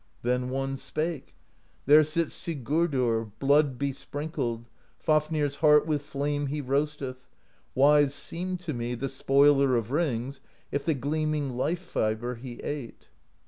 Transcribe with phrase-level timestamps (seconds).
[0.23, 1.35] Then one spake:
[1.85, 4.65] There sits Sigurdr Blood besprinkled,
[4.97, 7.27] Fafnir's heart With flame he roasteth:
[7.75, 10.41] Wise seemed to me The Spoiler of Rings
[10.71, 13.09] If the gleaming Life fibre he ate.